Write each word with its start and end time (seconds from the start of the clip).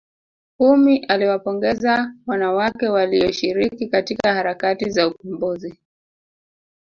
ummy 0.59 1.05
aliwapongeza 1.07 2.13
wanawake 2.27 2.87
waliyoshiriki 2.89 3.87
katika 3.87 4.33
harakati 4.33 4.89
za 4.89 5.07
ukombozi 5.07 5.77